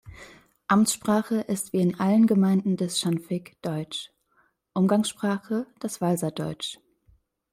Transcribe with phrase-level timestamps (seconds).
[0.67, 4.09] Amtssprache ist wie in allen Gemeinden des Schanfigg Deutsch,
[4.73, 6.79] Umgangssprache das Walserdeutsch.